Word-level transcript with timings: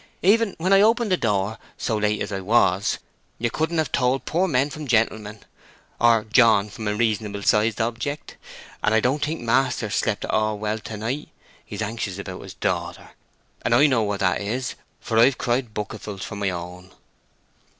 "Even 0.23 0.55
when 0.57 0.73
I 0.73 0.81
opened 0.81 1.11
the 1.11 1.15
door, 1.15 1.59
so 1.77 1.95
late 1.95 2.23
as 2.23 2.31
I 2.31 2.39
was, 2.41 2.97
you 3.37 3.51
couldn't 3.51 3.77
have 3.77 3.91
told 3.91 4.25
poor 4.25 4.47
men 4.47 4.71
from 4.71 4.87
gentlemen, 4.87 5.41
or 5.99 6.23
John 6.23 6.71
from 6.71 6.87
a 6.87 6.95
reasonable 6.95 7.43
sized 7.43 7.79
object. 7.79 8.35
And 8.83 8.95
I 8.95 8.99
don't 8.99 9.23
think 9.23 9.41
maister's 9.41 9.93
slept 9.93 10.25
at 10.25 10.31
all 10.31 10.57
well 10.57 10.79
to 10.79 10.97
night. 10.97 11.29
He's 11.63 11.83
anxious 11.83 12.17
about 12.17 12.41
his 12.41 12.55
daughter; 12.55 13.11
and 13.61 13.75
I 13.75 13.85
know 13.85 14.01
what 14.01 14.21
that 14.21 14.41
is, 14.41 14.73
for 14.99 15.19
I've 15.19 15.37
cried 15.37 15.75
bucketfuls 15.75 16.23
for 16.25 16.35
my 16.35 16.49
own." 16.49 16.89